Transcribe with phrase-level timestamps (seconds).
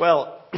[0.00, 0.46] Well,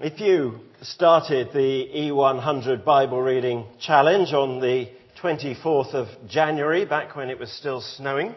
[0.00, 4.88] if you started the E100 Bible reading challenge on the
[5.20, 8.32] 24th of January, back when it was still snowing,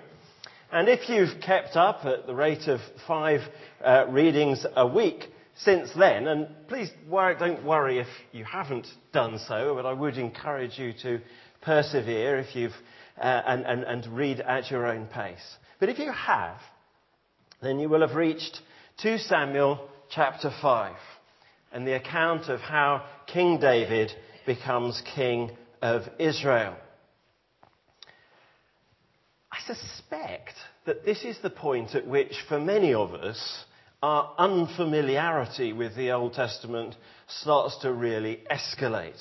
[0.71, 3.41] and if you've kept up at the rate of five
[3.85, 5.25] uh, readings a week
[5.55, 10.79] since then, and please don't worry if you haven't done so, but I would encourage
[10.79, 11.21] you to
[11.61, 12.73] persevere if you've,
[13.21, 15.57] uh, and, and, and read at your own pace.
[15.79, 16.57] But if you have,
[17.61, 18.61] then you will have reached
[19.03, 20.95] 2 Samuel chapter 5
[21.71, 24.11] and the account of how King David
[24.45, 26.75] becomes king of Israel.
[29.51, 30.55] I suspect
[30.85, 33.65] that this is the point at which, for many of us,
[34.01, 36.95] our unfamiliarity with the Old Testament
[37.27, 39.19] starts to really escalate.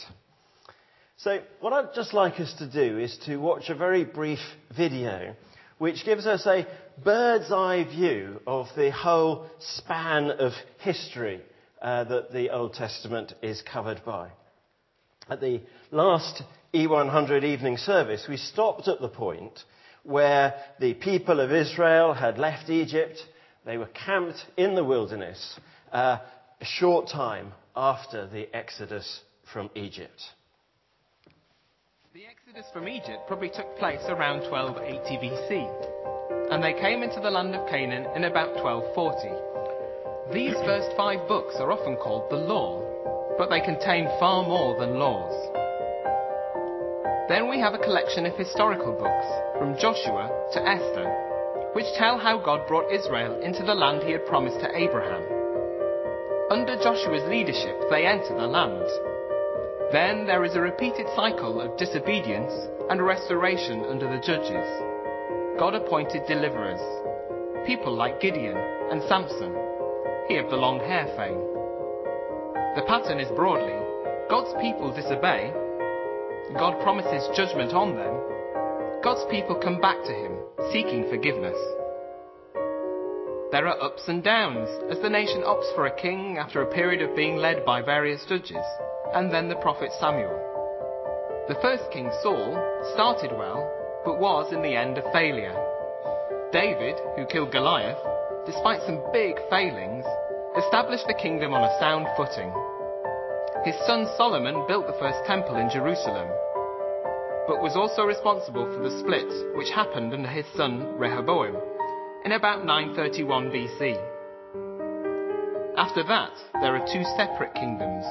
[1.18, 4.38] So, what I'd just like us to do is to watch a very brief
[4.76, 5.34] video
[5.78, 6.66] which gives us a
[7.02, 11.40] bird's eye view of the whole span of history
[11.80, 14.30] uh, that the Old Testament is covered by.
[15.30, 16.42] At the last
[16.74, 19.58] E100 evening service, we stopped at the point
[20.02, 23.18] where the people of Israel had left Egypt.
[23.64, 25.58] They were camped in the wilderness
[25.92, 26.18] uh,
[26.60, 29.20] a short time after the exodus
[29.52, 30.20] from Egypt.
[32.18, 34.90] The exodus from Egypt probably took place around 1280
[35.22, 40.34] BC, and they came into the land of Canaan in about 1240.
[40.34, 42.82] These first five books are often called the Law,
[43.38, 45.30] but they contain far more than laws.
[47.28, 51.06] Then we have a collection of historical books, from Joshua to Esther,
[51.78, 55.22] which tell how God brought Israel into the land he had promised to Abraham.
[56.50, 58.90] Under Joshua's leadership, they enter the land.
[59.92, 62.52] Then there is a repeated cycle of disobedience
[62.90, 64.68] and restoration under the judges.
[65.58, 66.80] God appointed deliverers,
[67.66, 69.54] people like Gideon and Samson
[70.28, 71.40] he of the long hair fame.
[72.76, 73.72] The pattern is broadly
[74.28, 75.50] God's people disobey,
[76.52, 78.12] God promises judgment on them,
[79.02, 80.36] God's people come back to Him,
[80.70, 81.56] seeking forgiveness.
[83.50, 87.00] There are ups and downs as the nation opts for a king after a period
[87.00, 88.64] of being led by various judges,
[89.14, 90.36] and then the prophet Samuel.
[91.48, 92.60] The first king, Saul,
[92.92, 93.64] started well,
[94.04, 95.56] but was in the end a failure.
[96.52, 97.96] David, who killed Goliath,
[98.44, 100.04] despite some big failings,
[100.58, 102.52] established the kingdom on a sound footing.
[103.64, 106.28] His son Solomon built the first temple in Jerusalem,
[107.48, 111.77] but was also responsible for the split which happened under his son Rehoboam
[112.24, 113.96] in about 931 BC.
[115.76, 118.04] After that, there are two separate kingdoms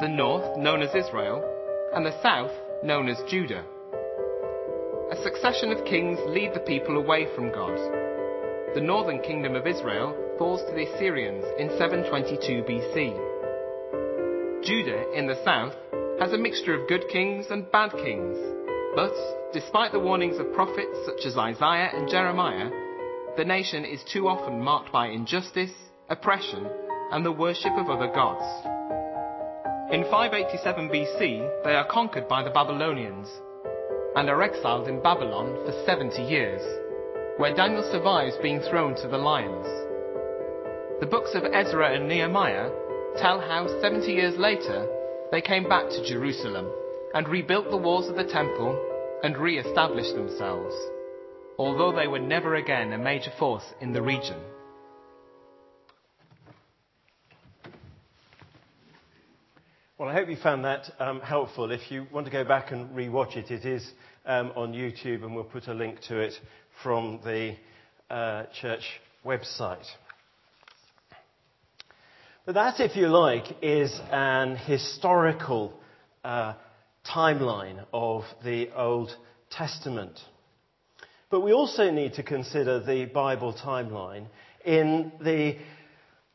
[0.00, 1.42] the north, known as Israel,
[1.94, 2.52] and the south,
[2.82, 3.64] known as Judah.
[5.10, 7.78] A succession of kings lead the people away from God
[8.76, 13.16] the northern kingdom of Israel falls to the Assyrians in 722 BC.
[14.62, 15.72] Judah, in the south,
[16.20, 18.36] has a mixture of good kings and bad kings,
[18.94, 19.14] but
[19.54, 22.68] despite the warnings of prophets such as Isaiah and Jeremiah,
[23.36, 25.72] the nation is too often marked by injustice,
[26.08, 26.66] oppression,
[27.12, 28.44] and the worship of other gods.
[29.92, 33.28] In 587 BC, they are conquered by the Babylonians
[34.16, 36.62] and are exiled in Babylon for 70 years
[37.36, 39.66] where Daniel survives being thrown to the lions.
[41.00, 42.70] The books of Ezra and Nehemiah
[43.18, 44.88] tell how 70 years later
[45.30, 46.70] they came back to Jerusalem
[47.12, 48.80] and rebuilt the walls of the temple
[49.22, 50.74] and re established themselves,
[51.58, 54.38] although they were never again a major force in the region.
[59.98, 61.70] Well, I hope you found that um, helpful.
[61.70, 63.92] If you want to go back and re-watch it, it is
[64.26, 66.34] um, on YouTube, and we'll put a link to it
[66.82, 67.56] from the
[68.10, 68.82] uh, church
[69.24, 69.86] website.
[72.44, 75.72] But that, if you like, is an historical
[76.22, 76.54] uh,
[77.10, 79.10] timeline of the Old
[79.50, 80.20] Testament.
[81.28, 84.26] But we also need to consider the Bible timeline
[84.64, 85.56] in, the,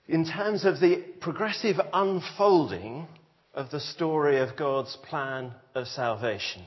[0.08, 3.08] in terms of the progressive unfolding
[3.54, 6.64] of the story of God's plan of salvation.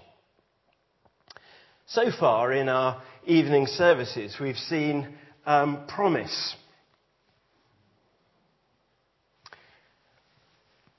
[1.87, 5.15] So far in our evening services, we've seen
[5.45, 6.57] um, promise.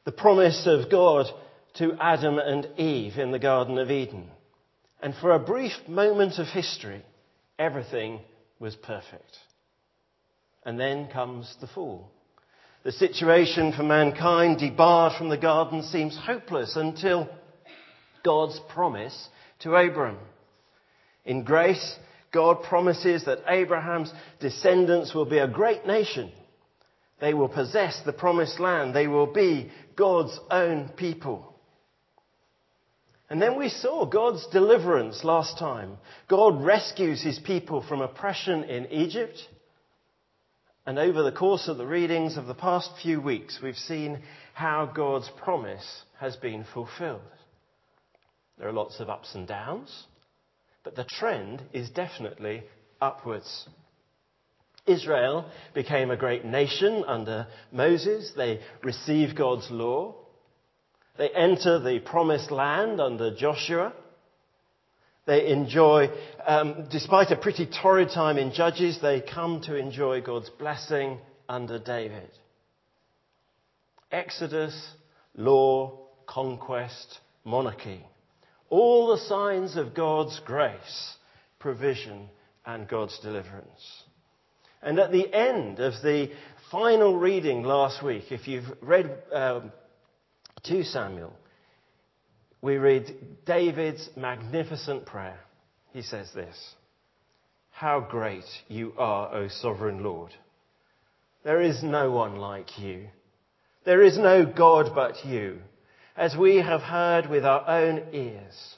[0.03, 1.25] The promise of God
[1.77, 4.29] to Adam and Eve in the Garden of Eden.
[5.01, 7.03] And for a brief moment of history,
[7.57, 8.19] everything
[8.59, 9.37] was perfect.
[10.63, 12.09] And then comes the fall.
[12.83, 17.29] The situation for mankind debarred from the garden seems hopeless until
[18.23, 19.29] God's promise
[19.59, 20.17] to Abram.
[21.25, 21.97] In grace,
[22.31, 26.31] God promises that Abraham's descendants will be a great nation.
[27.21, 28.93] They will possess the promised land.
[28.93, 31.54] They will be God's own people.
[33.29, 35.97] And then we saw God's deliverance last time.
[36.27, 39.37] God rescues his people from oppression in Egypt.
[40.85, 44.21] And over the course of the readings of the past few weeks, we've seen
[44.53, 47.21] how God's promise has been fulfilled.
[48.59, 50.05] There are lots of ups and downs,
[50.83, 52.63] but the trend is definitely
[53.01, 53.67] upwards.
[54.85, 58.31] Israel became a great nation under Moses.
[58.37, 60.15] They received God's law.
[61.17, 63.93] They enter the promised land under Joshua.
[65.25, 66.09] They enjoy,
[66.45, 71.19] um, despite a pretty torrid time in Judges, they come to enjoy God's blessing
[71.49, 72.29] under David.
[74.11, 74.75] Exodus,
[75.35, 78.05] law, conquest, monarchy.
[78.69, 81.15] All the signs of God's grace,
[81.59, 82.29] provision,
[82.65, 84.03] and God's deliverance.
[84.81, 86.29] And at the end of the
[86.71, 89.71] final reading last week, if you've read um,
[90.67, 91.33] 2 Samuel,
[92.61, 93.13] we read
[93.45, 95.39] David's magnificent prayer.
[95.93, 96.57] He says this
[97.71, 100.31] How great you are, O sovereign Lord!
[101.43, 103.07] There is no one like you.
[103.85, 105.59] There is no God but you,
[106.17, 108.75] as we have heard with our own ears.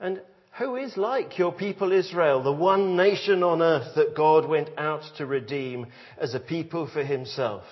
[0.00, 0.22] And
[0.58, 5.02] who is like your people Israel, the one nation on earth that God went out
[5.18, 7.64] to redeem as a people for himself?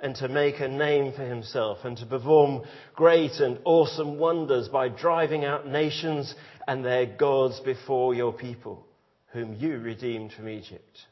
[0.00, 2.62] And to make a name for himself and to perform
[2.94, 6.34] great and awesome wonders by driving out nations
[6.68, 8.86] and their gods before your people,
[9.32, 11.06] whom you redeemed from Egypt.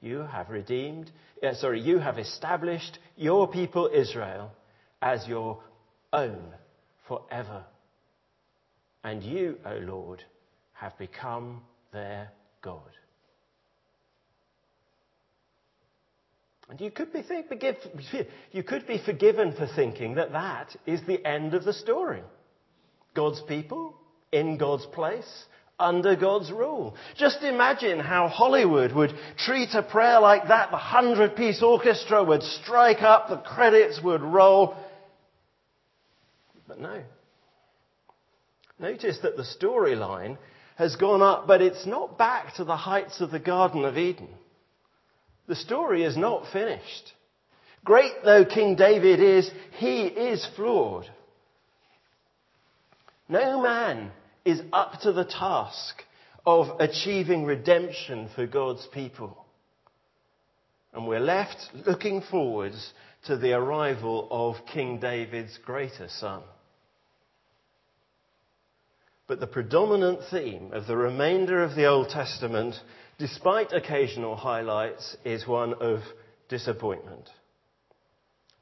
[0.00, 1.10] You have redeemed,
[1.42, 4.50] uh, sorry, you have established your people Israel
[5.00, 5.62] as your
[6.12, 6.42] own
[7.06, 7.64] forever.
[9.04, 10.24] And you, O Lord,
[10.72, 11.62] have become
[11.92, 12.30] their
[12.62, 12.90] God.
[16.68, 17.46] And you could be, think,
[18.52, 22.22] you could be forgiven for thinking that that is the end of the story.
[23.14, 23.94] God's people,
[24.32, 25.44] in God's place,
[25.78, 26.96] under God's rule.
[27.16, 30.70] Just imagine how Hollywood would treat a prayer like that.
[30.70, 34.76] The hundred piece orchestra would strike up, the credits would roll.
[36.66, 37.02] But no.
[38.78, 40.36] Notice that the storyline
[40.76, 44.28] has gone up, but it's not back to the heights of the Garden of Eden.
[45.46, 47.12] The story is not finished.
[47.84, 51.06] Great though King David is, he is flawed.
[53.28, 54.10] No man
[54.44, 56.02] is up to the task
[56.44, 59.44] of achieving redemption for God's people.
[60.92, 62.92] And we're left looking forwards
[63.26, 66.42] to the arrival of King David's greater son.
[69.26, 72.76] But the predominant theme of the remainder of the Old Testament
[73.18, 76.00] despite occasional highlights, is one of
[76.48, 77.28] disappointment.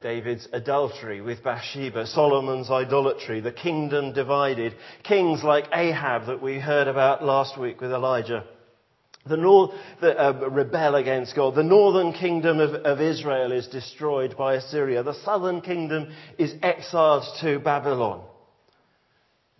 [0.00, 6.88] David's adultery with Bathsheba, Solomon's idolatry, the kingdom divided, kings like Ahab that we heard
[6.88, 8.44] about last week with Elijah,
[9.26, 9.70] the, north,
[10.02, 11.54] the uh, rebel against God.
[11.54, 15.02] The northern kingdom of, of Israel is destroyed by Assyria.
[15.02, 18.22] The southern kingdom is exiled to Babylon.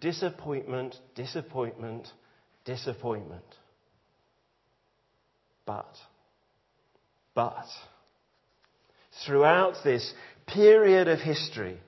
[0.01, 2.07] Disappointment, disappointment,
[2.67, 3.45] disappointment.
[5.67, 5.95] But,
[7.35, 7.67] but,
[9.25, 10.13] throughout this
[10.47, 11.79] period of history,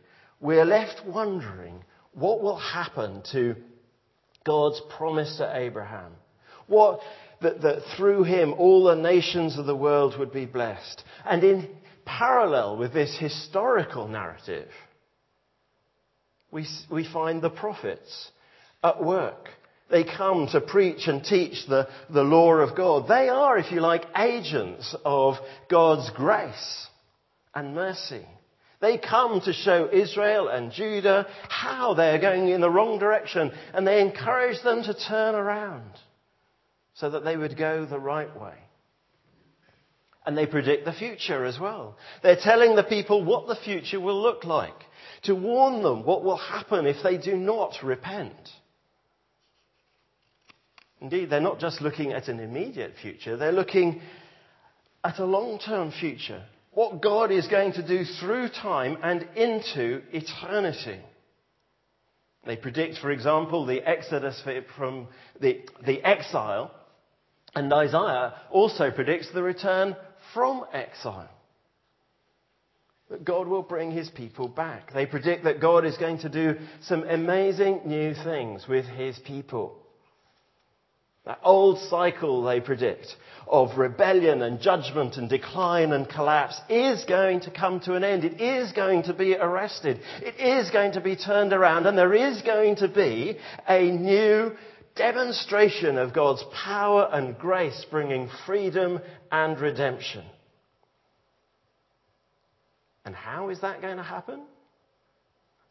[0.40, 3.56] we're left wondering what will happen to
[4.44, 6.12] God's promise to Abraham.
[6.66, 7.00] What,
[7.42, 11.02] that, that through him all the nations of the world would be blessed.
[11.24, 11.68] And in
[12.04, 14.68] parallel with this historical narrative,
[16.50, 18.30] we, we find the prophets
[18.82, 19.48] at work
[19.90, 23.06] they come to preach and teach the, the law of God.
[23.08, 25.36] They are, if you like, agents of
[25.70, 26.86] God's grace
[27.54, 28.26] and mercy.
[28.80, 33.86] They come to show Israel and Judah how they're going in the wrong direction and
[33.86, 35.90] they encourage them to turn around
[36.94, 38.54] so that they would go the right way.
[40.26, 41.96] And they predict the future as well.
[42.22, 44.74] They're telling the people what the future will look like,
[45.22, 48.34] to warn them what will happen if they do not repent.
[51.00, 54.00] Indeed, they're not just looking at an immediate future, they're looking
[55.04, 56.42] at a long term future.
[56.72, 61.00] What God is going to do through time and into eternity.
[62.44, 64.40] They predict, for example, the exodus
[64.76, 65.08] from
[65.40, 66.70] the, the exile,
[67.54, 69.96] and Isaiah also predicts the return
[70.34, 71.30] from exile.
[73.10, 74.92] That God will bring his people back.
[74.92, 79.78] They predict that God is going to do some amazing new things with his people.
[81.26, 83.08] That old cycle, they predict,
[83.48, 88.24] of rebellion and judgment and decline and collapse is going to come to an end.
[88.24, 90.00] It is going to be arrested.
[90.22, 93.36] It is going to be turned around and there is going to be
[93.68, 94.52] a new
[94.94, 100.24] demonstration of God's power and grace bringing freedom and redemption.
[103.04, 104.42] And how is that going to happen?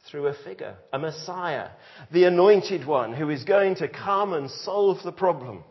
[0.10, 1.70] Through a figure, a Messiah,
[2.12, 5.64] the anointed one who is going to come and solve the problem.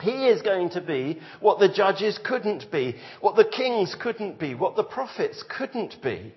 [0.00, 4.54] He is going to be what the judges couldn't be, what the kings couldn't be,
[4.54, 6.32] what the prophets couldn't be.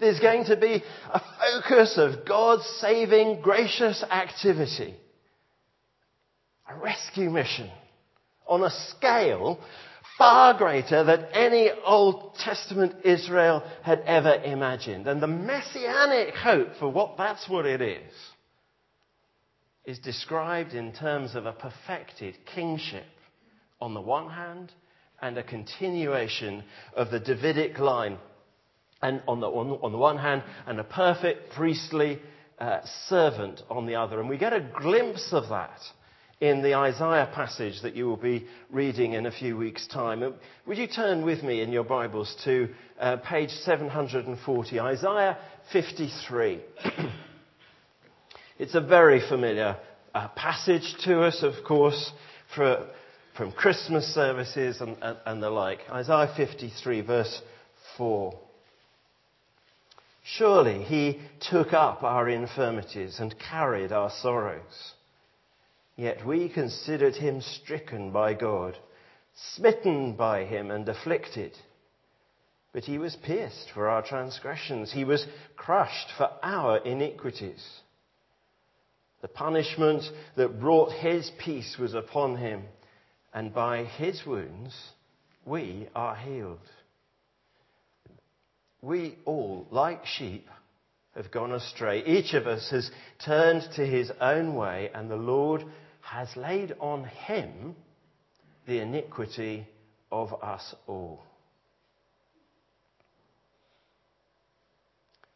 [0.00, 0.82] There's going to be
[1.12, 4.96] a focus of God's saving, gracious activity.
[6.68, 7.70] A rescue mission
[8.48, 9.60] on a scale
[10.18, 15.06] far greater than any Old Testament Israel had ever imagined.
[15.06, 18.12] And the messianic hope for what that's what it is
[19.84, 23.06] is described in terms of a perfected kingship
[23.80, 24.72] on the one hand
[25.20, 26.62] and a continuation
[26.94, 28.18] of the Davidic line
[29.00, 32.20] and on the, on, the one hand and a perfect priestly
[32.60, 34.20] uh, servant on the other.
[34.20, 35.80] And we get a glimpse of that
[36.42, 40.34] in the Isaiah passage that you will be reading in a few weeks' time.
[40.66, 42.68] Would you turn with me in your Bibles to
[42.98, 45.38] uh, page 740, Isaiah
[45.72, 46.60] 53?
[48.58, 49.76] It's a very familiar
[50.14, 52.12] uh, passage to us, of course,
[52.54, 52.86] for,
[53.36, 55.80] from Christmas services and, and, and the like.
[55.90, 57.40] Isaiah 53, verse
[57.96, 58.38] 4.
[60.24, 61.20] Surely he
[61.50, 64.92] took up our infirmities and carried our sorrows.
[65.96, 68.78] Yet we considered him stricken by God,
[69.54, 71.52] smitten by him and afflicted.
[72.72, 77.62] But he was pierced for our transgressions, he was crushed for our iniquities.
[79.20, 80.02] The punishment
[80.36, 82.64] that brought his peace was upon him,
[83.34, 84.74] and by his wounds
[85.44, 86.58] we are healed.
[88.80, 90.48] We all, like sheep,
[91.14, 92.02] have gone astray.
[92.04, 92.90] Each of us has
[93.24, 95.64] turned to his own way, and the Lord
[96.02, 97.74] has laid on him
[98.66, 99.66] the iniquity
[100.10, 101.22] of us all.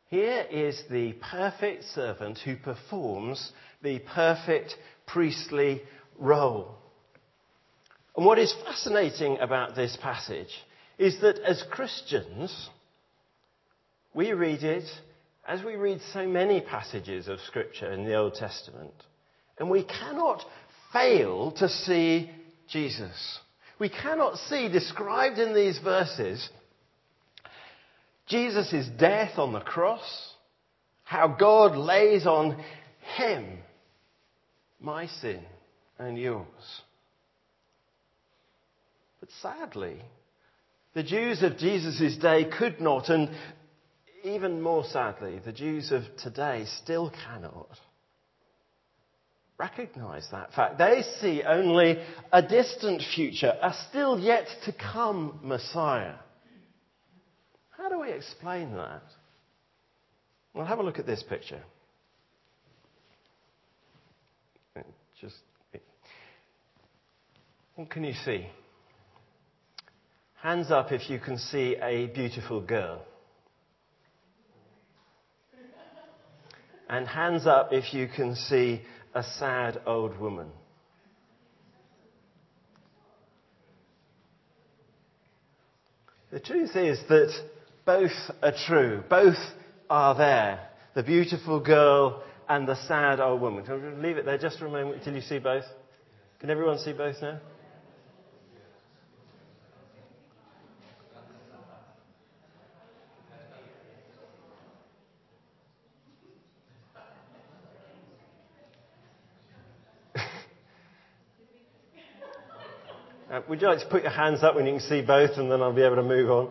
[0.08, 5.82] Here is the perfect servant who performs the perfect priestly
[6.18, 6.76] role.
[8.16, 10.52] And what is fascinating about this passage
[10.96, 12.68] is that as Christians,
[14.14, 14.88] we read it
[15.46, 18.94] as we read so many passages of Scripture in the Old Testament,
[19.58, 20.42] and we cannot
[20.92, 22.30] fail to see
[22.68, 23.38] Jesus.
[23.78, 26.48] We cannot see described in these verses
[28.26, 30.34] Jesus' death on the cross,
[31.04, 32.62] how God lays on
[33.16, 33.58] him
[34.80, 35.40] my sin
[35.98, 36.46] and yours.
[39.20, 40.02] But sadly,
[40.94, 43.30] the Jews of Jesus' day could not, and
[44.24, 47.68] even more sadly, the Jews of today still cannot
[49.58, 50.78] recognize that fact.
[50.78, 51.98] They see only
[52.32, 56.14] a distant future, a still yet to come Messiah.
[57.70, 59.02] How do we explain that?
[60.54, 61.62] Well, have a look at this picture.
[65.20, 65.36] Just,
[67.74, 68.46] what can you see?
[70.42, 73.02] Hands up if you can see a beautiful girl.
[76.88, 78.82] And hands up if you can see
[79.16, 80.48] a sad old woman.
[86.30, 87.32] The truth is that
[87.86, 88.10] both
[88.42, 89.02] are true.
[89.08, 89.38] Both
[89.88, 90.68] are there.
[90.94, 93.64] The beautiful girl and the sad old woman.
[93.64, 95.64] Can we leave it there just for a moment until you see both?
[96.40, 97.40] Can everyone see both now?
[113.36, 115.52] Uh, would you like to put your hands up when you can see both and
[115.52, 116.50] then I'll be able to move on?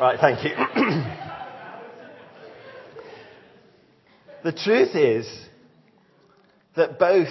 [0.00, 0.50] Right, thank you.
[4.42, 5.28] the truth is
[6.74, 7.28] that both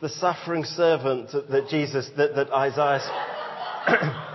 [0.00, 4.24] the suffering servant that Jesus, that, that Isaiah.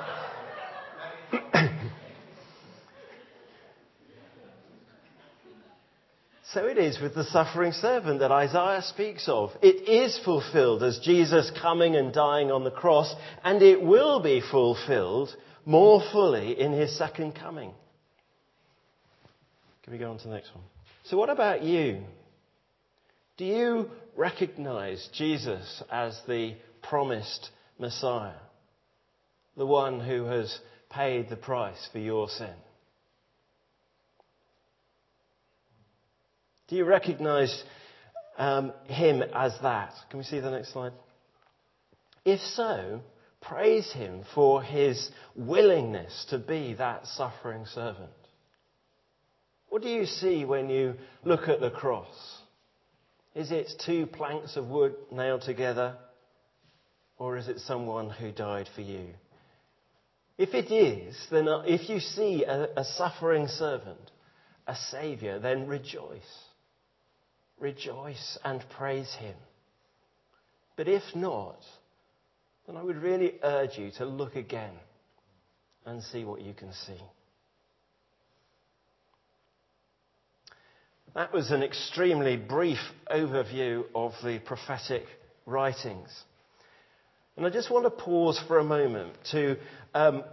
[6.54, 9.50] So it is with the suffering servant that Isaiah speaks of.
[9.64, 13.12] It is fulfilled as Jesus coming and dying on the cross,
[13.44, 17.72] and it will be fulfilled more fully in his second coming.
[19.82, 20.64] Can we go on to the next one?
[21.06, 22.04] So, what about you?
[23.38, 28.36] Do you recognize Jesus as the promised Messiah,
[29.58, 30.56] the one who has
[30.92, 32.54] paid the price for your sin?
[36.74, 37.64] Do you recognize
[38.36, 39.94] um, him as that?
[40.10, 40.94] Can we see the next slide?
[42.26, 43.02] If so,
[43.42, 48.10] praise him for his willingness to be that suffering servant.
[49.70, 52.40] What do you see when you look at the cross?
[53.36, 55.96] Is it two planks of wood nailed together?
[57.20, 59.10] Or is it someone who died for you?
[60.40, 64.10] If it is, then uh, if you see a, a suffering servant,
[64.66, 66.50] a saviour, then rejoice.
[67.64, 69.36] Rejoice and praise him.
[70.76, 71.56] But if not,
[72.68, 74.74] then I would really urge you to look again
[75.86, 77.00] and see what you can see.
[81.16, 82.80] That was an extremely brief
[83.10, 85.06] overview of the prophetic
[85.46, 86.10] writings.
[87.38, 89.56] And I just want to pause for a moment to
[89.94, 90.26] um,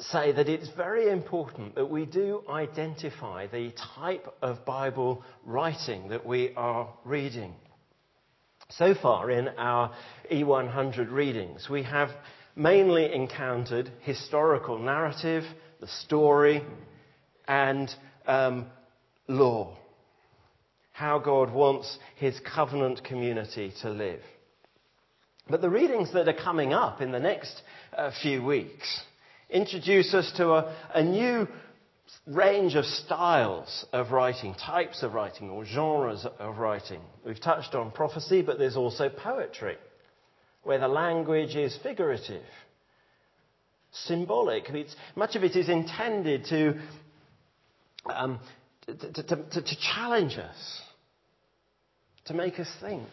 [0.00, 6.24] say that it's very important that we do identify the type of Bible writing that
[6.26, 7.54] we are reading.
[8.70, 9.92] So far in our
[10.30, 12.10] E100 readings, we have
[12.56, 15.44] mainly encountered historical narrative,
[15.80, 16.62] the story,
[17.48, 17.92] and
[18.26, 18.66] um,
[19.28, 19.76] law.
[20.92, 24.20] How God wants his covenant community to live.
[25.48, 27.62] But the readings that are coming up in the next
[27.96, 29.02] uh, few weeks
[29.52, 31.46] introduce us to a, a new
[32.26, 37.00] range of styles of writing, types of writing, or genres of writing.
[37.24, 39.76] We've touched on prophecy, but there's also poetry,
[40.62, 42.42] where the language is figurative,
[43.92, 44.68] symbolic.
[44.70, 46.80] It's, much of it is intended to
[48.06, 48.40] um,
[48.86, 50.80] to, to, to, to challenge us,
[52.26, 53.08] to make us think.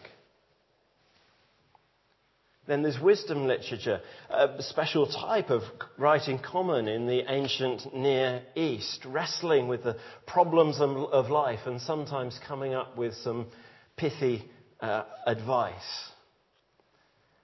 [2.68, 5.64] Then there's wisdom literature, a special type of
[5.98, 12.38] writing common in the ancient Near East, wrestling with the problems of life and sometimes
[12.46, 13.48] coming up with some
[13.96, 14.44] pithy
[14.82, 16.12] uh, advice.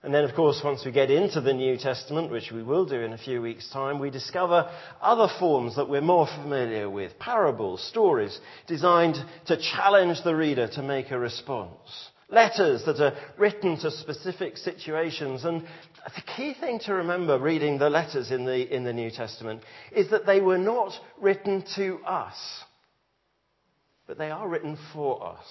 [0.03, 2.99] And then, of course, once we get into the New Testament, which we will do
[2.99, 4.69] in a few weeks' time, we discover
[5.01, 10.83] other forms that we're more familiar with parables, stories designed to challenge the reader to
[10.83, 12.09] make a response.
[12.29, 15.45] Letters that are written to specific situations.
[15.45, 15.61] And
[16.05, 20.09] the key thing to remember reading the letters in the, in the New Testament is
[20.11, 22.63] that they were not written to us,
[24.07, 25.45] but they are written for us.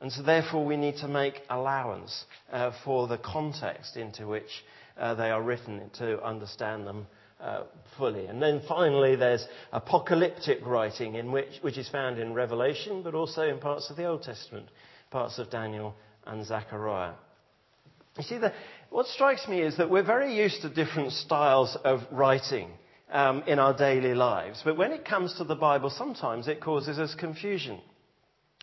[0.00, 4.64] And so, therefore, we need to make allowance uh, for the context into which
[4.96, 7.06] uh, they are written to understand them
[7.40, 7.64] uh,
[7.96, 8.26] fully.
[8.26, 13.42] And then finally, there's apocalyptic writing, in which, which is found in Revelation, but also
[13.42, 14.68] in parts of the Old Testament,
[15.10, 15.94] parts of Daniel
[16.26, 17.14] and Zechariah.
[18.16, 18.52] You see, the,
[18.90, 22.70] what strikes me is that we're very used to different styles of writing
[23.10, 26.98] um, in our daily lives, but when it comes to the Bible, sometimes it causes
[26.98, 27.80] us confusion.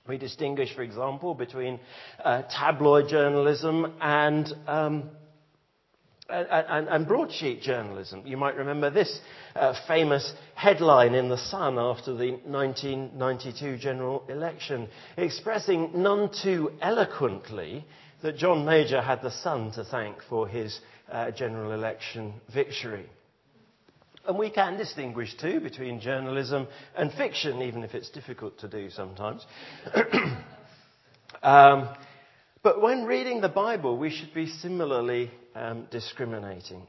[0.07, 1.79] We distinguish, for example, between
[2.23, 5.09] uh, tabloid journalism and, um,
[6.29, 8.23] and, and, broadsheet journalism.
[8.25, 9.19] You might remember this
[9.55, 17.85] uh, famous headline in The Sun after the 1992 general election, expressing none too eloquently
[18.21, 20.79] that John Major had the Sun to thank for his
[21.11, 23.07] uh, general election victory.
[24.27, 28.89] And we can distinguish too between journalism and fiction, even if it's difficult to do
[28.89, 29.45] sometimes.
[31.43, 31.89] um,
[32.65, 36.81] but when reading the Bible, we should be similarly um, discriminating.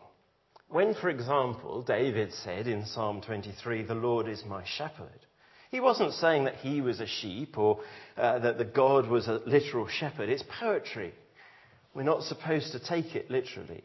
[0.70, 5.26] When, for example, David said in Psalm 23, The Lord is my shepherd,
[5.70, 7.80] he wasn't saying that he was a sheep or
[8.16, 10.30] uh, that the God was a literal shepherd.
[10.30, 11.12] It's poetry.
[11.92, 13.84] We're not supposed to take it literally.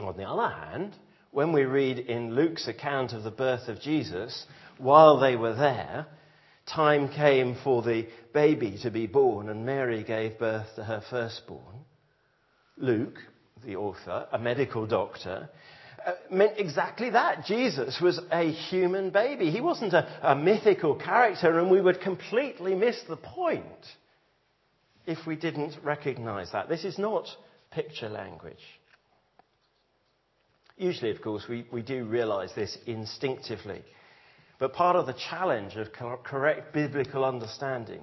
[0.00, 0.96] On the other hand,
[1.30, 4.46] when we read in Luke's account of the birth of Jesus,
[4.78, 6.06] while they were there,
[6.66, 11.84] time came for the baby to be born, and Mary gave birth to her firstborn.
[12.76, 13.18] Luke,
[13.64, 15.48] the author, a medical doctor,
[16.06, 17.44] uh, meant exactly that.
[17.46, 19.50] Jesus was a human baby.
[19.50, 23.66] He wasn't a, a mythical character, and we would completely miss the point
[25.06, 26.68] if we didn't recognize that.
[26.68, 27.26] This is not
[27.70, 28.54] picture language.
[30.76, 33.82] Usually, of course, we, we do realize this instinctively.
[34.58, 38.02] But part of the challenge of correct biblical understanding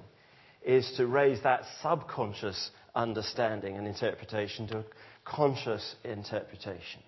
[0.64, 4.84] is to raise that subconscious understanding and interpretation to a
[5.24, 7.00] conscious interpretation.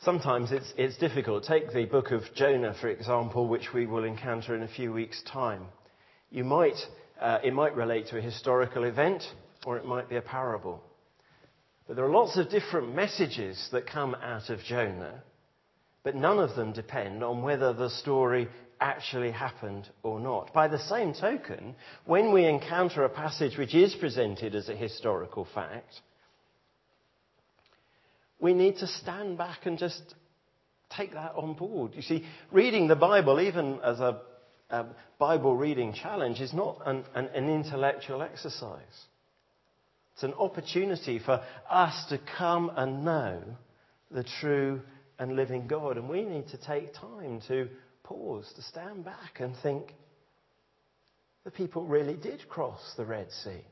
[0.00, 1.44] Sometimes it's, it's difficult.
[1.44, 5.22] Take the book of Jonah, for example, which we will encounter in a few weeks'
[5.24, 5.66] time.
[6.30, 6.76] You might
[7.20, 9.22] uh, it might relate to a historical event
[9.66, 10.82] or it might be a parable.
[11.86, 15.22] But there are lots of different messages that come out of Jonah,
[16.02, 18.48] but none of them depend on whether the story
[18.80, 20.52] actually happened or not.
[20.52, 25.46] By the same token, when we encounter a passage which is presented as a historical
[25.54, 26.00] fact,
[28.40, 30.14] we need to stand back and just
[30.96, 31.92] take that on board.
[31.94, 34.20] You see, reading the Bible, even as a,
[34.70, 34.86] a
[35.18, 38.80] Bible reading challenge, is not an, an, an intellectual exercise.
[40.14, 43.42] It's an opportunity for us to come and know
[44.10, 44.80] the true
[45.18, 45.96] and living God.
[45.96, 47.68] And we need to take time to
[48.02, 49.94] pause, to stand back and think
[51.44, 53.64] the people really did cross the Red Sea.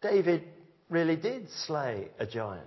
[0.00, 0.44] David
[0.88, 2.66] really did slay a giant.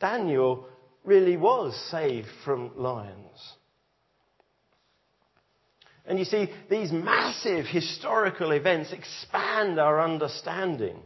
[0.00, 0.66] Daniel
[1.04, 3.54] really was saved from lions.
[6.06, 10.96] And you see, these massive historical events expand our understanding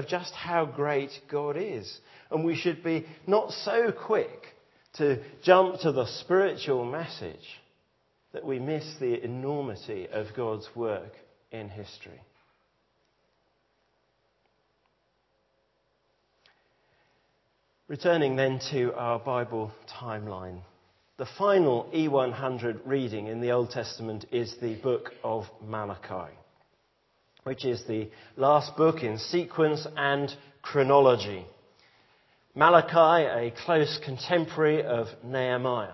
[0.00, 2.00] of just how great God is.
[2.30, 4.46] And we should be not so quick
[4.94, 7.60] to jump to the spiritual message
[8.32, 11.12] that we miss the enormity of God's work
[11.52, 12.20] in history.
[17.86, 20.60] Returning then to our Bible timeline.
[21.18, 26.32] The final E100 reading in the Old Testament is the book of Malachi,
[27.44, 31.44] which is the last book in sequence and chronology.
[32.54, 35.92] Malachi, a close contemporary of Nehemiah.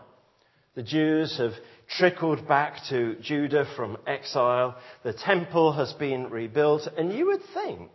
[0.74, 1.52] The Jews have
[1.88, 4.76] trickled back to Judah from exile.
[5.02, 6.88] The temple has been rebuilt.
[6.96, 7.90] And you would think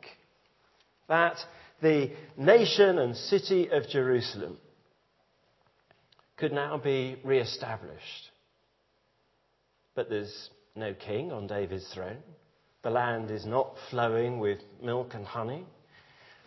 [1.07, 1.37] that
[1.81, 4.57] the nation and city of Jerusalem
[6.37, 8.31] could now be re established.
[9.93, 12.17] But there's no king on David's throne.
[12.83, 15.65] The land is not flowing with milk and honey.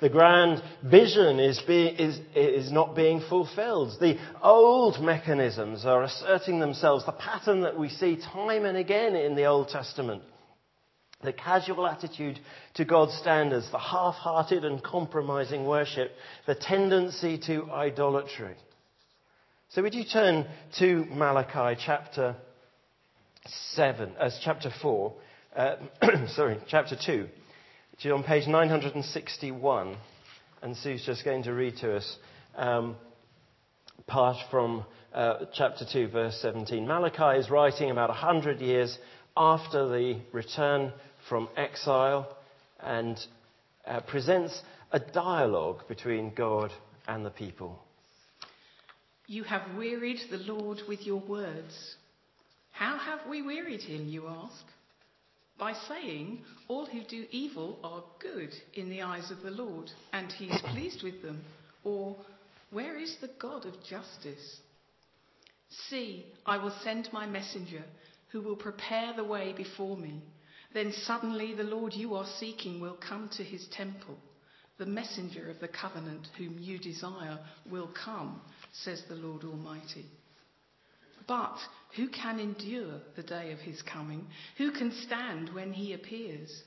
[0.00, 3.92] The grand vision is, be, is, is not being fulfilled.
[4.00, 7.06] The old mechanisms are asserting themselves.
[7.06, 10.22] The pattern that we see time and again in the Old Testament.
[11.22, 12.38] The casual attitude
[12.74, 16.10] to God's standards, the half hearted and compromising worship,
[16.46, 18.56] the tendency to idolatry.
[19.70, 20.46] So, would you turn
[20.80, 22.36] to Malachi chapter
[23.72, 25.14] 7, as uh, chapter 4,
[25.56, 25.76] uh,
[26.28, 27.28] sorry, chapter 2
[27.94, 29.96] which is on page 961.
[30.62, 32.16] And Sue's just going to read to us
[32.56, 32.96] um,
[34.08, 36.84] part from uh, chapter 2, verse 17.
[36.84, 38.98] Malachi is writing about 100 years
[39.36, 40.92] after the return
[41.28, 42.36] from exile
[42.80, 43.16] and
[43.86, 46.72] uh, presents a dialogue between God
[47.06, 47.78] and the people.
[49.28, 51.94] You have wearied the Lord with your words.
[52.72, 54.64] How have we wearied him, you ask?
[55.64, 60.30] By saying, All who do evil are good in the eyes of the Lord, and
[60.30, 61.42] he is pleased with them.
[61.84, 62.18] Or,
[62.70, 64.58] Where is the God of justice?
[65.88, 67.82] See, I will send my messenger,
[68.28, 70.20] who will prepare the way before me.
[70.74, 74.18] Then suddenly the Lord you are seeking will come to his temple.
[74.76, 77.38] The messenger of the covenant whom you desire
[77.70, 78.42] will come,
[78.84, 80.04] says the Lord Almighty.
[81.26, 81.58] But
[81.96, 84.26] who can endure the day of his coming?
[84.58, 86.62] Who can stand when he appears?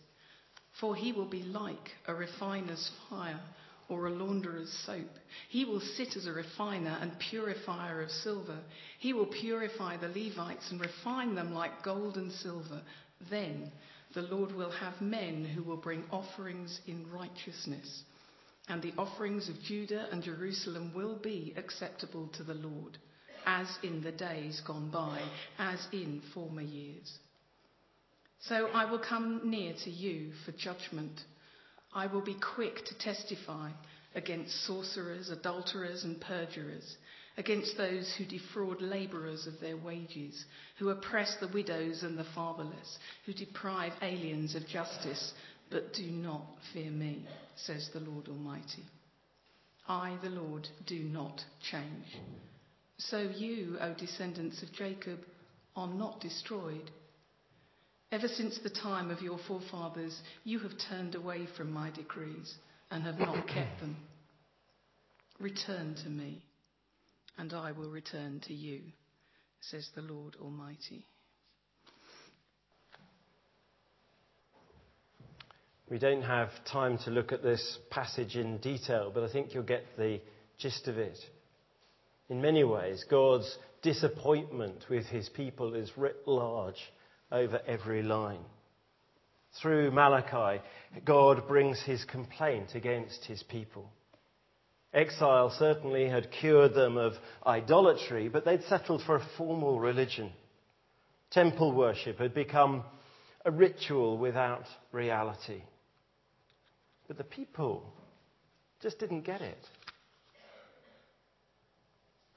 [0.79, 3.41] For he will be like a refiner's fire
[3.89, 5.09] or a launderer's soap.
[5.49, 8.59] He will sit as a refiner and purifier of silver.
[8.99, 12.81] He will purify the Levites and refine them like gold and silver.
[13.29, 13.71] Then
[14.13, 18.03] the Lord will have men who will bring offerings in righteousness.
[18.67, 22.97] And the offerings of Judah and Jerusalem will be acceptable to the Lord
[23.47, 25.21] as in the days gone by,
[25.57, 27.17] as in former years.
[28.41, 31.21] So I will come near to you for judgment.
[31.93, 33.71] I will be quick to testify
[34.15, 36.97] against sorcerers, adulterers, and perjurers,
[37.37, 40.43] against those who defraud labourers of their wages,
[40.77, 45.33] who oppress the widows and the fatherless, who deprive aliens of justice,
[45.71, 48.83] but do not fear me, says the Lord Almighty.
[49.87, 52.05] I, the Lord, do not change.
[52.97, 55.19] So you, O descendants of Jacob,
[55.75, 56.89] are not destroyed.
[58.11, 62.55] Ever since the time of your forefathers, you have turned away from my decrees
[62.89, 63.97] and have not kept them.
[65.39, 66.41] Return to me,
[67.37, 68.81] and I will return to you,
[69.61, 71.05] says the Lord Almighty.
[75.89, 79.63] We don't have time to look at this passage in detail, but I think you'll
[79.63, 80.19] get the
[80.57, 81.17] gist of it.
[82.29, 86.81] In many ways, God's disappointment with his people is writ large
[87.31, 88.43] over every line.
[89.61, 90.61] Through Malachi,
[91.05, 93.89] God brings his complaint against his people.
[94.93, 97.13] Exile certainly had cured them of
[97.45, 100.31] idolatry, but they'd settled for a formal religion.
[101.31, 102.83] Temple worship had become
[103.45, 105.61] a ritual without reality.
[107.07, 107.93] But the people
[108.81, 109.63] just didn't get it.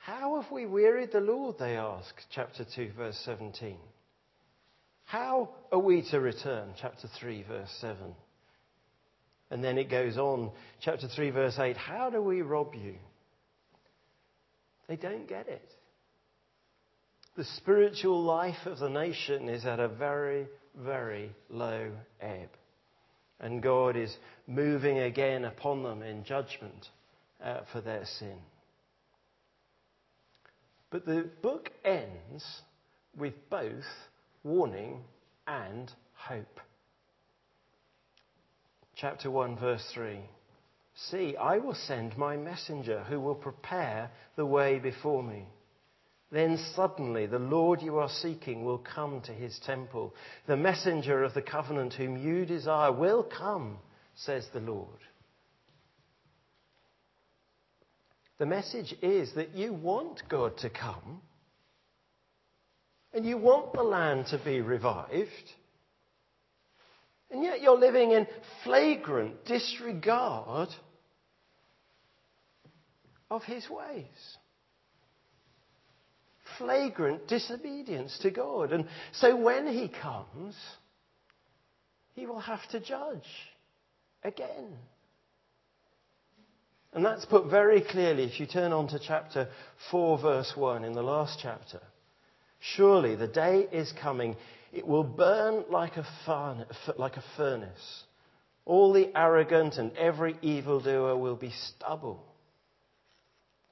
[0.01, 1.57] How have we wearied the Lord?
[1.59, 3.77] They ask, chapter 2, verse 17.
[5.05, 6.71] How are we to return?
[6.81, 7.97] Chapter 3, verse 7.
[9.51, 11.77] And then it goes on, chapter 3, verse 8.
[11.77, 12.95] How do we rob you?
[14.89, 15.69] They don't get it.
[17.37, 21.91] The spiritual life of the nation is at a very, very low
[22.23, 22.49] ebb.
[23.39, 26.89] And God is moving again upon them in judgment
[27.45, 28.39] uh, for their sin.
[30.91, 32.45] But the book ends
[33.17, 33.85] with both
[34.43, 35.03] warning
[35.47, 36.61] and hope.
[38.97, 40.19] Chapter 1, verse 3.
[40.95, 45.47] See, I will send my messenger who will prepare the way before me.
[46.33, 50.15] Then suddenly the Lord you are seeking will come to his temple.
[50.47, 53.79] The messenger of the covenant whom you desire will come,
[54.15, 54.99] says the Lord.
[58.41, 61.21] The message is that you want God to come
[63.13, 65.29] and you want the land to be revived.
[67.31, 68.27] And yet you're living in
[68.65, 70.71] flagrant disregard
[73.31, 74.07] of his ways.
[76.57, 78.73] Flagrant disobedience to God.
[78.73, 80.57] And so when he comes,
[82.15, 83.29] he will have to judge
[84.25, 84.79] again.
[86.93, 89.49] And that's put very clearly if you turn on to chapter
[89.91, 91.81] 4, verse 1 in the last chapter.
[92.59, 94.37] Surely the day is coming.
[94.73, 98.05] It will burn like a, like a furnace.
[98.67, 102.25] All the arrogant and every evildoer will be stubble.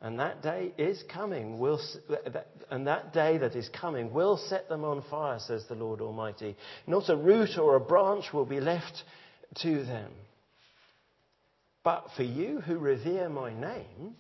[0.00, 1.58] And that day is coming.
[1.58, 1.80] Will,
[2.70, 6.56] and that day that is coming will set them on fire, says the Lord Almighty.
[6.86, 9.02] Not a root or a branch will be left
[9.62, 10.12] to them.
[11.88, 14.14] But for you who revere my name,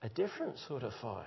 [0.00, 1.26] a different sort of fire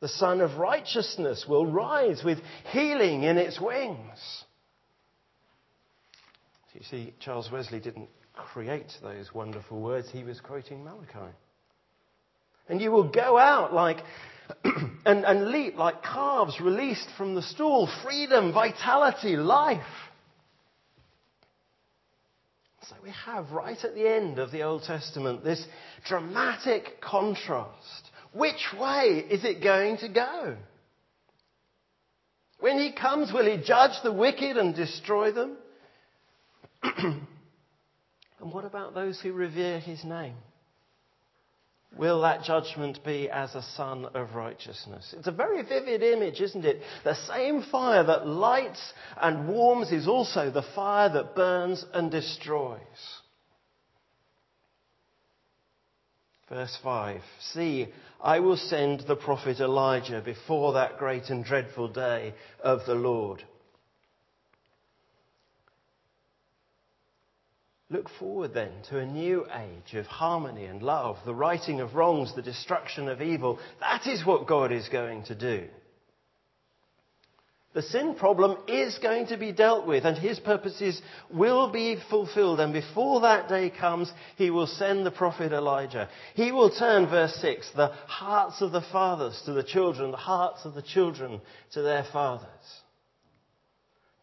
[0.00, 2.38] the Sun of Righteousness will rise with
[2.72, 4.44] healing in its wings.
[6.72, 11.34] You see, Charles Wesley didn't create those wonderful words, he was quoting Malachi.
[12.70, 13.98] And you will go out like
[15.04, 17.86] and, and leap like calves released from the stall.
[18.02, 20.07] Freedom, vitality, life.
[22.88, 25.64] So we have right at the end of the Old Testament this
[26.06, 30.56] dramatic contrast which way is it going to go?
[32.60, 35.56] When he comes, will he judge the wicked and destroy them?
[36.82, 37.26] and
[38.38, 40.34] what about those who revere his name?
[41.96, 45.14] Will that judgment be as a sun of righteousness?
[45.16, 46.82] It's a very vivid image, isn't it?
[47.02, 52.80] The same fire that lights and warms is also the fire that burns and destroys.
[56.48, 57.88] Verse 5 See,
[58.20, 63.42] I will send the prophet Elijah before that great and dreadful day of the Lord.
[67.90, 72.34] Look forward then to a new age of harmony and love, the righting of wrongs,
[72.34, 73.58] the destruction of evil.
[73.80, 75.68] That is what God is going to do.
[77.74, 82.60] The sin problem is going to be dealt with and his purposes will be fulfilled.
[82.60, 86.08] And before that day comes, he will send the prophet Elijah.
[86.34, 90.64] He will turn, verse 6, the hearts of the fathers to the children, the hearts
[90.64, 91.40] of the children
[91.72, 92.48] to their fathers.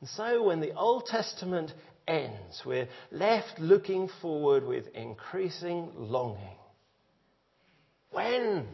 [0.01, 1.71] And so when the Old Testament
[2.07, 6.57] ends, we're left looking forward with increasing longing.
[8.11, 8.67] When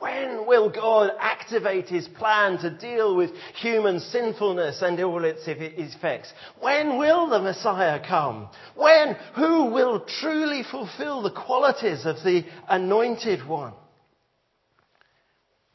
[0.00, 6.32] when will God activate his plan to deal with human sinfulness and all its effects?
[6.58, 8.48] When will the Messiah come?
[8.74, 9.14] When?
[9.36, 13.74] Who will truly fulfill the qualities of the anointed one?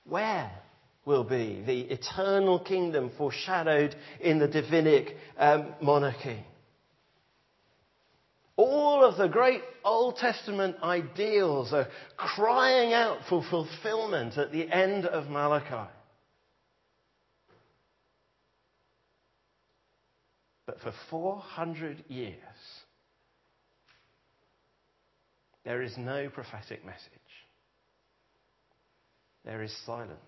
[0.05, 0.51] Where
[1.05, 6.43] will be the eternal kingdom foreshadowed in the Davidic um, monarchy?
[8.57, 15.05] All of the great Old Testament ideals are crying out for fulfillment at the end
[15.05, 15.89] of Malachi.
[20.65, 22.37] But for 400 years,
[25.65, 27.11] there is no prophetic message.
[29.43, 30.19] There is silence.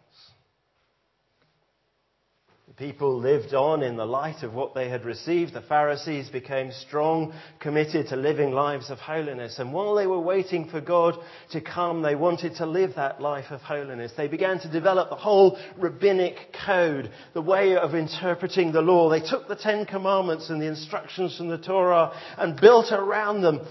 [2.67, 5.53] The people lived on in the light of what they had received.
[5.53, 9.57] The Pharisees became strong, committed to living lives of holiness.
[9.57, 11.17] And while they were waiting for God
[11.51, 14.11] to come, they wanted to live that life of holiness.
[14.17, 19.09] They began to develop the whole rabbinic code, the way of interpreting the law.
[19.09, 23.61] They took the Ten Commandments and the instructions from the Torah and built around them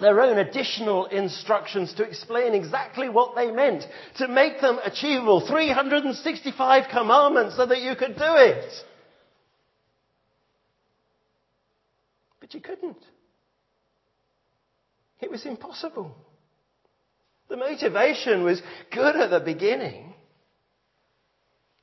[0.00, 3.84] their own additional instructions to explain exactly what they meant,
[4.16, 5.46] to make them achievable.
[5.46, 8.72] 365 commandments so that you could do it.
[12.40, 12.98] But you couldn't.
[15.20, 16.16] It was impossible.
[17.48, 20.14] The motivation was good at the beginning.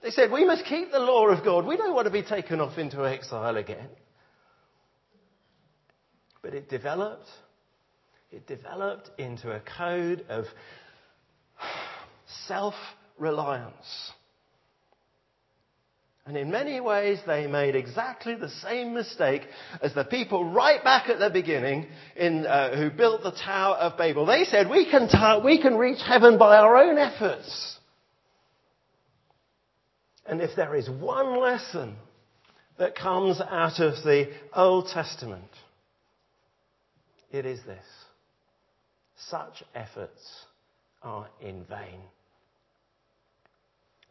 [0.01, 1.65] They said, We must keep the law of God.
[1.65, 3.89] We don't want to be taken off into exile again.
[6.41, 7.27] But it developed
[8.31, 10.45] it developed into a code of
[12.47, 12.75] self
[13.17, 14.11] reliance.
[16.25, 19.41] And in many ways, they made exactly the same mistake
[19.81, 23.97] as the people right back at the beginning in, uh, who built the Tower of
[23.97, 24.27] Babel.
[24.27, 27.79] They said, we can, ta- we can reach heaven by our own efforts.
[30.27, 31.95] And if there is one lesson
[32.77, 35.49] that comes out of the Old Testament,
[37.31, 37.83] it is this
[39.27, 40.45] such efforts
[41.01, 42.01] are in vain.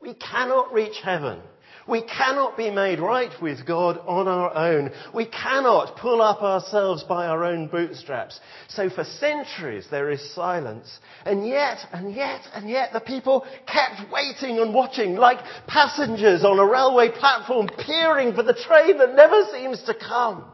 [0.01, 1.41] We cannot reach heaven.
[1.89, 4.91] We cannot be made right with God on our own.
[5.15, 8.39] We cannot pull up ourselves by our own bootstraps.
[8.69, 11.01] So for centuries there is silence.
[11.25, 16.59] And yet, and yet, and yet the people kept waiting and watching like passengers on
[16.59, 20.45] a railway platform peering for the train that never seems to come.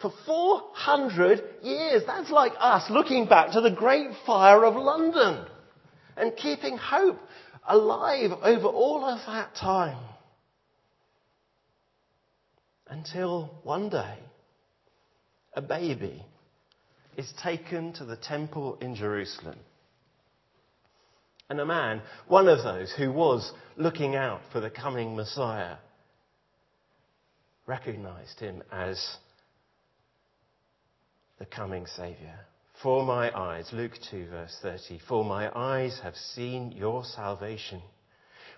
[0.00, 2.02] For 400 years.
[2.06, 5.46] That's like us looking back to the Great Fire of London
[6.16, 7.18] and keeping hope
[7.66, 9.98] alive over all of that time.
[12.88, 14.18] Until one day,
[15.54, 16.24] a baby
[17.16, 19.58] is taken to the temple in Jerusalem.
[21.48, 25.76] And a man, one of those who was looking out for the coming Messiah,
[27.66, 29.16] recognized him as
[31.38, 32.34] the coming Saviour.
[32.82, 37.80] For my eyes, Luke 2, verse 30, for my eyes have seen your salvation,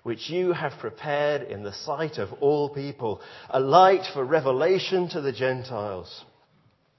[0.02, 5.20] which you have prepared in the sight of all people, a light for revelation to
[5.20, 6.24] the Gentiles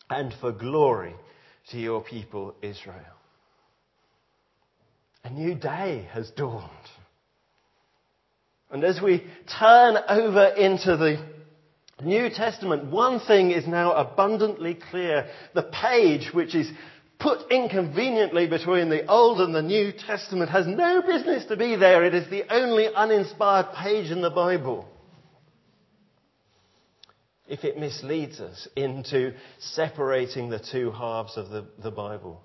[0.10, 1.14] and for glory
[1.72, 2.96] to your people Israel.
[5.24, 6.70] A new day has dawned.
[8.72, 9.26] And as we
[9.60, 10.96] turn over into
[12.02, 15.28] New Testament, one thing is now abundantly clear.
[15.54, 16.72] The page which is
[17.20, 22.06] put inconveniently between the Old and the New Testament has no business to be there.
[22.06, 24.88] It is the only uninspired page in the Bible.
[27.48, 32.42] If it misleads us into separating the two halves of the, the Bible.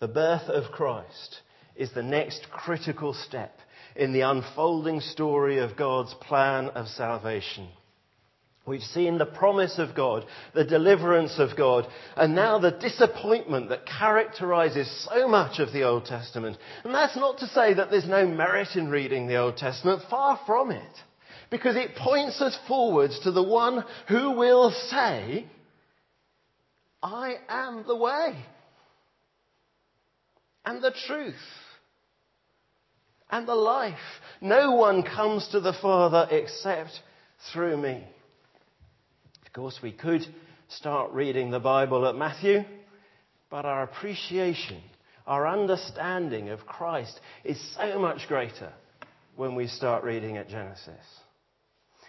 [0.00, 1.40] The birth of Christ
[1.74, 3.58] is the next critical step
[3.96, 7.68] in the unfolding story of God's plan of salvation.
[8.64, 10.24] We've seen the promise of God,
[10.54, 16.04] the deliverance of God, and now the disappointment that characterizes so much of the Old
[16.04, 16.56] Testament.
[16.84, 20.38] And that's not to say that there's no merit in reading the Old Testament, far
[20.46, 20.96] from it.
[21.50, 25.44] Because it points us forwards to the one who will say,
[27.02, 28.36] I am the way
[30.64, 31.34] and the truth
[33.32, 33.94] and the life.
[34.40, 37.00] No one comes to the Father except
[37.52, 38.04] through me.
[39.46, 40.24] Of course, we could
[40.68, 42.62] start reading the Bible at Matthew,
[43.50, 44.80] but our appreciation,
[45.26, 48.72] our understanding of Christ is so much greater
[49.34, 51.04] when we start reading at Genesis.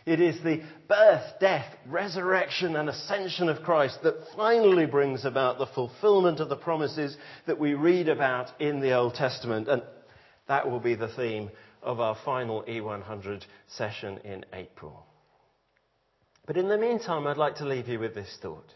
[0.05, 5.67] It is the birth, death, resurrection, and ascension of Christ that finally brings about the
[5.67, 7.15] fulfillment of the promises
[7.47, 9.69] that we read about in the Old Testament.
[9.69, 9.81] And
[10.47, 11.49] that will be the theme
[11.81, 15.05] of our final E100 session in April.
[16.45, 18.73] But in the meantime, I'd like to leave you with this thought.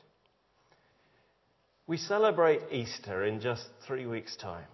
[1.86, 4.68] We celebrate Easter in just three weeks' time.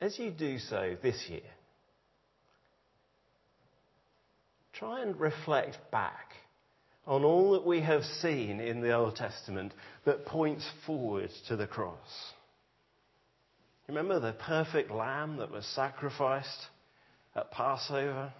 [0.00, 1.40] As you do so this year,
[4.72, 6.32] try and reflect back
[7.06, 9.72] on all that we have seen in the Old Testament
[10.04, 12.32] that points forward to the cross.
[13.92, 16.66] Remember the perfect lamb that was sacrificed
[17.36, 18.32] at Passover?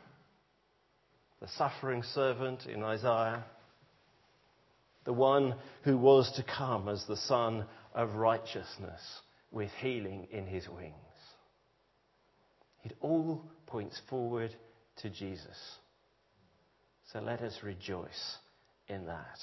[1.42, 3.44] The suffering servant in Isaiah?
[5.05, 9.03] The one who was to come as the Sun of righteousness
[9.50, 10.94] with healing in his wings.
[12.82, 14.57] It all points forward
[15.03, 15.59] to Jesus.
[17.12, 18.38] So let us rejoice
[18.88, 19.38] in that.